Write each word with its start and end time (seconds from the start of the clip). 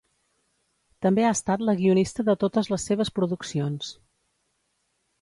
També 1.07 1.25
ha 1.25 1.33
estat 1.35 1.65
la 1.69 1.77
guionista 1.83 2.27
de 2.31 2.37
totes 2.47 2.73
les 2.75 2.89
seves 2.91 3.15
produccions. 3.21 3.95